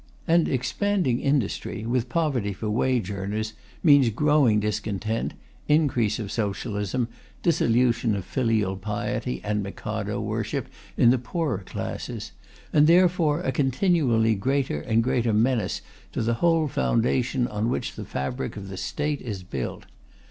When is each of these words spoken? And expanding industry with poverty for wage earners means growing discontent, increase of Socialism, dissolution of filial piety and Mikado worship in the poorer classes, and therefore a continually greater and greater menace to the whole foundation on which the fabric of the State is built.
And 0.27 0.49
expanding 0.49 1.19
industry 1.19 1.85
with 1.85 2.09
poverty 2.09 2.53
for 2.53 2.71
wage 2.71 3.11
earners 3.11 3.53
means 3.83 4.09
growing 4.09 4.59
discontent, 4.59 5.35
increase 5.67 6.17
of 6.17 6.31
Socialism, 6.31 7.07
dissolution 7.43 8.15
of 8.15 8.25
filial 8.25 8.77
piety 8.77 9.41
and 9.43 9.61
Mikado 9.61 10.19
worship 10.19 10.67
in 10.97 11.11
the 11.11 11.19
poorer 11.19 11.59
classes, 11.67 12.31
and 12.73 12.87
therefore 12.87 13.41
a 13.41 13.51
continually 13.51 14.33
greater 14.33 14.81
and 14.81 15.03
greater 15.03 15.33
menace 15.33 15.83
to 16.13 16.23
the 16.23 16.33
whole 16.41 16.67
foundation 16.67 17.47
on 17.47 17.69
which 17.69 17.93
the 17.93 18.03
fabric 18.03 18.57
of 18.57 18.69
the 18.69 18.77
State 18.77 19.21
is 19.21 19.43
built. 19.43 19.85